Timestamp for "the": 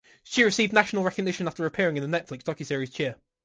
2.09-2.19